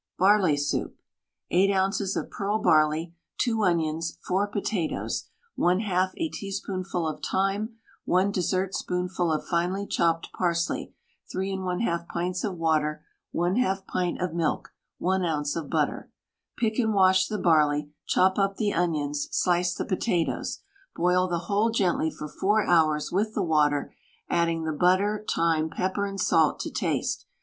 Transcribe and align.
BARLEY 0.17 0.57
SOUP. 0.57 0.93
8 1.51 1.69
oz. 1.77 2.15
of 2.17 2.31
pearl 2.31 2.57
barley, 2.57 3.13
2 3.37 3.61
onions, 3.61 4.17
4 4.27 4.47
potatoes, 4.47 5.25
1/2 5.59 6.13
a 6.17 6.29
teaspoonful 6.29 7.07
of 7.07 7.23
thyme, 7.23 7.75
1 8.05 8.31
dessertspoonful 8.31 9.31
of 9.31 9.45
finely 9.45 9.85
chopped 9.85 10.31
parsley, 10.33 10.95
3 11.31 11.51
1/2 11.55 12.07
pints 12.07 12.43
of 12.43 12.57
water, 12.57 13.05
1/2 13.35 13.85
pint 13.85 14.19
of 14.19 14.33
milk, 14.33 14.73
1 14.97 15.23
oz. 15.23 15.55
of 15.55 15.69
butter. 15.69 16.09
Pick 16.57 16.79
and 16.79 16.95
wash 16.95 17.27
the 17.27 17.37
barley, 17.37 17.91
chop 18.07 18.39
up 18.39 18.55
the 18.57 18.73
onions, 18.73 19.27
slice 19.31 19.75
the 19.75 19.85
potatoes. 19.85 20.61
Boil 20.95 21.27
the 21.27 21.45
whole 21.45 21.69
gently 21.69 22.09
for 22.09 22.27
4 22.27 22.65
hours 22.67 23.11
with 23.11 23.35
the 23.35 23.43
water, 23.43 23.93
adding 24.27 24.63
the 24.63 24.73
butter, 24.73 25.23
thyme, 25.31 25.69
pepper 25.69 26.07
and 26.07 26.19
salt 26.19 26.59
to 26.61 26.71
taste. 26.71 27.27